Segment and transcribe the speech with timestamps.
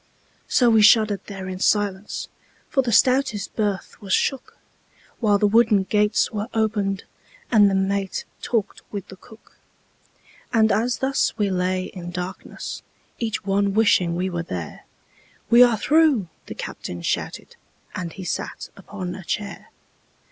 [0.47, 2.27] So we shuddered there in silence,
[2.69, 4.57] For the stoutest berth was shook,
[5.19, 7.03] While the wooden gates were opened
[7.51, 9.57] And the mate talked with the cook.
[10.51, 12.81] And as thus we lay in darkness,
[13.19, 14.85] Each one wishing we were there,
[15.51, 17.55] "We are through!" the captain shouted,
[17.93, 19.69] And he sat upon a chair.